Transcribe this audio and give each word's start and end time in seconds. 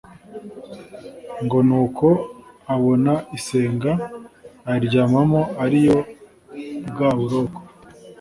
ngo 1.43 1.57
ni 1.67 1.75
uko 1.83 2.07
abona 2.73 3.13
isenga 3.37 3.91
ayiryamamo 4.69 5.41
ariyo 5.63 5.97
bwa 6.89 7.09
buroko, 7.17 7.59